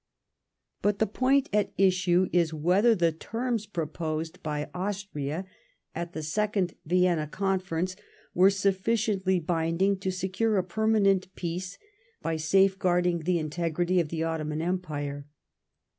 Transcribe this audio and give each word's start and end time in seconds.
\/ 0.41 0.81
But 0.81 0.97
the 0.97 1.05
point 1.05 1.47
at 1.53 1.73
issue 1.77 2.27
is 2.33 2.55
whether 2.55 2.95
the 2.95 3.11
terms 3.11 3.67
proposed 3.67 4.41
by 4.41 4.67
Austria 4.73 5.45
at 5.93 6.13
the 6.13 6.23
second 6.23 6.73
Vienna 6.87 7.27
Conference 7.27 7.95
were 8.33 8.49
suf 8.49 8.79
^oiently 8.81 9.45
binding 9.45 9.99
to 9.99 10.09
secure 10.11 10.57
a 10.57 10.63
permanent 10.63 11.27
peace 11.35 11.77
by 12.19 12.35
safe 12.35 12.79
guarding 12.79 13.19
the 13.19 13.37
integrity 13.37 13.99
of 13.99 14.09
the 14.09 14.23
Ottoman 14.23 14.59
Empire. 14.63 15.27